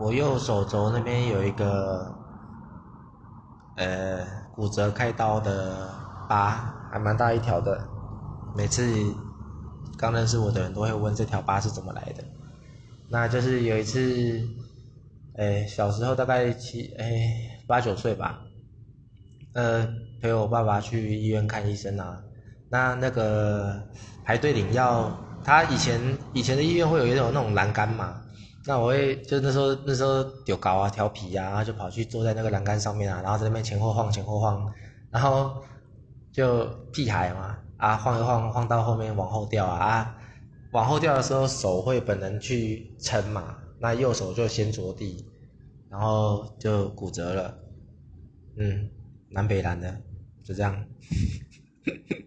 [0.00, 2.10] 我右手肘那边有一个，
[3.76, 5.90] 呃，骨折开刀的
[6.26, 7.86] 疤，还蛮大一条的。
[8.56, 8.82] 每次
[9.98, 12.24] 刚认识我的人都会问这条疤是怎么来的。
[13.10, 14.40] 那就是有一次，
[15.36, 18.40] 哎，小时候大概七哎八九岁吧，
[19.52, 19.86] 呃，
[20.22, 22.18] 陪我爸爸去医院看医生啊。
[22.70, 23.82] 那那个
[24.24, 25.12] 排队领药，
[25.44, 26.00] 他以前
[26.32, 28.16] 以前的医院会有一种那种栏杆嘛。
[28.66, 34.72] 那我会就那时候那时候丢高啊调皮啊，然后就跑去坐在那个栏杆上面啊，然后在那边前后晃前后晃，
[35.10, 35.62] 然后
[36.32, 40.16] 就屁孩嘛啊晃一晃晃到后面往后掉啊啊。
[40.72, 45.26] 往后掉的时候，手会本能去撑嘛，那右手就先着地，
[45.88, 47.58] 然后就骨折了，
[48.56, 48.88] 嗯，
[49.30, 50.00] 南北南的，
[50.44, 50.84] 就这样。